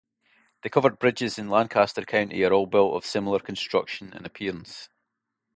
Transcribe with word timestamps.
The 0.63 0.69
covered 0.71 0.97
bridges 0.97 1.37
in 1.37 1.51
Lancaster 1.51 2.01
County 2.03 2.43
are 2.43 2.51
all 2.51 2.65
built 2.65 2.95
of 2.95 3.05
similar 3.05 3.37
construction 3.37 4.11
and 4.15 4.25
appearance. 4.25 4.89